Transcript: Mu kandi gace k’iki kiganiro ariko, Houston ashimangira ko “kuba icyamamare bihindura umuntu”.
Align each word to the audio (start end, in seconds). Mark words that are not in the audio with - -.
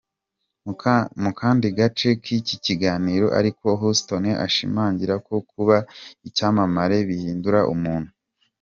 Mu 1.23 1.29
kandi 1.39 1.65
gace 1.79 2.09
k’iki 2.23 2.55
kiganiro 2.65 3.27
ariko, 3.39 3.65
Houston 3.81 4.23
ashimangira 4.45 5.15
ko 5.25 5.33
“kuba 5.51 5.77
icyamamare 6.27 6.97
bihindura 7.09 7.59
umuntu”. 7.75 8.11